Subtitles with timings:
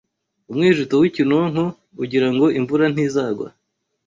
[0.49, 1.63] Umwijuto w'ikinonko
[2.03, 3.47] ugirango imvura ntizagwa